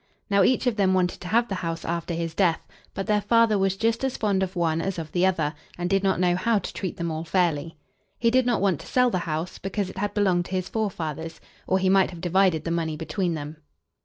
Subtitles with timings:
[0.31, 2.65] Now, each of them wanted to have the house after his death;
[2.95, 6.01] but their father was just as fond of one as of the other, and did
[6.03, 7.77] not know how to treat them all fairly.
[8.17, 11.39] He did not want to sell the house, because it had belonged to his forefathers,
[11.67, 13.57] or he might have divided the money between them.